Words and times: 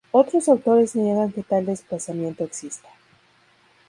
Otros 0.11 0.49
autores 0.49 0.95
niegan 0.95 1.31
que 1.31 1.43
tal 1.43 1.67
desplazamiento 1.67 2.43
exista. 2.43 2.89